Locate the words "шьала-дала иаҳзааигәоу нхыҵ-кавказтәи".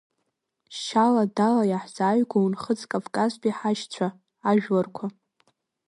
0.79-3.57